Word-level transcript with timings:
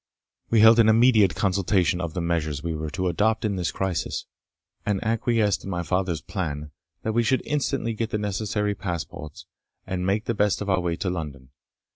We 0.49 0.61
held 0.61 0.79
an 0.79 0.89
immediate 0.89 1.35
consultation 1.35 2.01
on 2.01 2.09
the 2.13 2.21
measures 2.21 2.63
we 2.63 2.73
were 2.73 2.89
to 2.89 3.07
adopt 3.07 3.45
in 3.45 3.55
this 3.55 3.71
crisis, 3.71 4.25
and 4.83 4.99
acquiesced 5.03 5.63
in 5.63 5.69
my 5.69 5.83
father's 5.83 6.21
plan, 6.21 6.71
that 7.03 7.13
we 7.13 7.21
should 7.21 7.43
instantly 7.45 7.93
get 7.93 8.09
the 8.09 8.17
necessary 8.17 8.73
passports, 8.73 9.45
and 9.85 10.03
make 10.03 10.25
the 10.25 10.33
best 10.33 10.59
of 10.59 10.71
our 10.71 10.79
way 10.79 10.95
to 10.95 11.11
London. 11.11 11.49